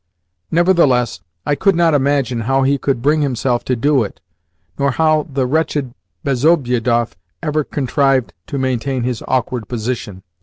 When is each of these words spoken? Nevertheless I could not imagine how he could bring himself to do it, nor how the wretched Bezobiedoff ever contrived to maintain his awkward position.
Nevertheless 0.49 1.19
I 1.45 1.53
could 1.53 1.75
not 1.75 1.93
imagine 1.93 2.41
how 2.41 2.63
he 2.63 2.79
could 2.79 3.03
bring 3.03 3.21
himself 3.21 3.63
to 3.65 3.75
do 3.75 4.01
it, 4.03 4.19
nor 4.79 4.89
how 4.89 5.27
the 5.31 5.45
wretched 5.45 5.93
Bezobiedoff 6.25 7.15
ever 7.43 7.63
contrived 7.63 8.33
to 8.47 8.57
maintain 8.57 9.03
his 9.03 9.21
awkward 9.27 9.67
position. 9.67 10.23